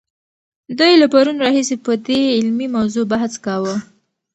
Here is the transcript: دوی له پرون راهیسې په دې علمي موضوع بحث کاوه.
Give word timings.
دوی 0.77 0.93
له 1.01 1.07
پرون 1.13 1.37
راهیسې 1.43 1.75
په 1.85 1.91
دې 2.05 2.19
علمي 2.37 2.67
موضوع 2.75 3.05
بحث 3.13 3.33
کاوه. 3.45 3.75